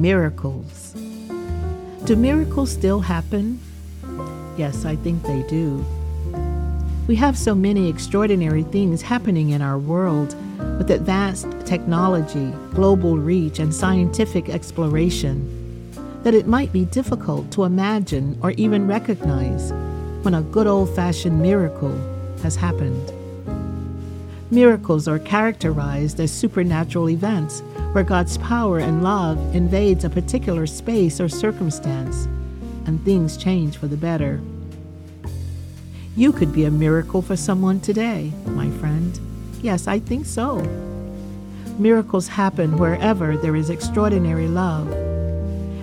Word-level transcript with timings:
miracles. 0.00 0.94
Do 2.04 2.16
miracles 2.16 2.70
still 2.70 3.00
happen? 3.00 3.60
Yes, 4.56 4.84
I 4.84 4.96
think 4.96 5.22
they 5.22 5.42
do. 5.48 5.84
We 7.06 7.16
have 7.16 7.36
so 7.36 7.54
many 7.54 7.88
extraordinary 7.88 8.62
things 8.62 9.02
happening 9.02 9.50
in 9.50 9.60
our 9.60 9.78
world 9.78 10.34
with 10.78 10.90
advanced 10.90 11.48
technology, 11.64 12.52
global 12.74 13.18
reach, 13.18 13.58
and 13.58 13.74
scientific 13.74 14.48
exploration 14.48 15.58
that 16.22 16.34
it 16.34 16.46
might 16.46 16.72
be 16.72 16.84
difficult 16.86 17.50
to 17.52 17.64
imagine 17.64 18.38
or 18.42 18.52
even 18.52 18.86
recognize 18.86 19.72
when 20.22 20.34
a 20.34 20.42
good 20.42 20.66
old 20.66 20.94
fashioned 20.94 21.40
miracle 21.40 21.96
has 22.42 22.54
happened. 22.54 23.21
Miracles 24.52 25.08
are 25.08 25.18
characterized 25.18 26.20
as 26.20 26.30
supernatural 26.30 27.08
events 27.08 27.60
where 27.92 28.04
God's 28.04 28.36
power 28.36 28.80
and 28.80 29.02
love 29.02 29.38
invades 29.56 30.04
a 30.04 30.10
particular 30.10 30.66
space 30.66 31.22
or 31.22 31.28
circumstance 31.30 32.26
and 32.84 33.02
things 33.02 33.38
change 33.38 33.78
for 33.78 33.86
the 33.86 33.96
better. 33.96 34.42
You 36.16 36.32
could 36.32 36.52
be 36.52 36.66
a 36.66 36.70
miracle 36.70 37.22
for 37.22 37.34
someone 37.34 37.80
today, 37.80 38.30
my 38.48 38.70
friend. 38.72 39.18
Yes, 39.62 39.88
I 39.88 39.98
think 39.98 40.26
so. 40.26 40.58
Miracles 41.78 42.28
happen 42.28 42.76
wherever 42.76 43.38
there 43.38 43.56
is 43.56 43.70
extraordinary 43.70 44.48
love, 44.48 44.86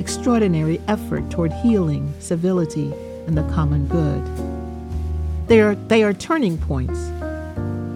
extraordinary 0.00 0.80
effort 0.88 1.28
toward 1.28 1.52
healing, 1.52 2.14
civility, 2.18 2.94
and 3.26 3.36
the 3.36 3.46
common 3.52 3.86
good. 3.88 5.48
They 5.48 5.60
are, 5.60 5.74
they 5.74 6.02
are 6.02 6.14
turning 6.14 6.56
points 6.56 7.10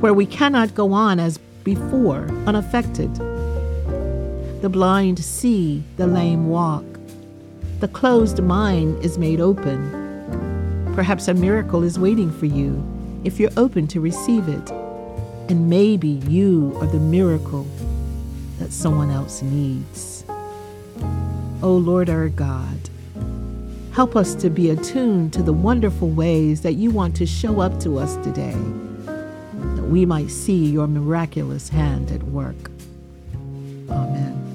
where 0.00 0.14
we 0.14 0.26
cannot 0.26 0.74
go 0.74 0.92
on 0.92 1.18
as 1.18 1.38
before, 1.64 2.28
unaffected. 2.46 3.14
The 4.62 4.68
blind 4.68 5.18
see, 5.18 5.82
the 5.96 6.06
lame 6.06 6.48
walk. 6.48 6.84
The 7.80 7.88
closed 7.88 8.42
mind 8.42 9.04
is 9.04 9.18
made 9.18 9.40
open. 9.40 10.92
Perhaps 10.94 11.28
a 11.28 11.34
miracle 11.34 11.82
is 11.82 11.98
waiting 11.98 12.30
for 12.30 12.46
you 12.46 12.82
if 13.24 13.38
you're 13.38 13.50
open 13.56 13.86
to 13.88 14.00
receive 14.00 14.48
it. 14.48 14.70
And 15.48 15.68
maybe 15.68 16.08
you 16.08 16.76
are 16.80 16.86
the 16.86 16.98
miracle 16.98 17.66
that 18.58 18.72
someone 18.72 19.10
else 19.10 19.42
needs. 19.42 20.24
Oh 21.62 21.76
Lord 21.76 22.08
our 22.08 22.28
God, 22.28 22.90
help 23.92 24.16
us 24.16 24.34
to 24.36 24.50
be 24.50 24.70
attuned 24.70 25.32
to 25.34 25.42
the 25.42 25.52
wonderful 25.52 26.08
ways 26.08 26.62
that 26.62 26.74
you 26.74 26.90
want 26.90 27.16
to 27.16 27.26
show 27.26 27.60
up 27.60 27.78
to 27.80 27.98
us 27.98 28.16
today, 28.24 28.56
we 29.88 30.04
might 30.04 30.30
see 30.30 30.66
your 30.66 30.86
miraculous 30.86 31.68
hand 31.68 32.10
at 32.10 32.22
work. 32.24 32.70
Amen. 33.88 34.45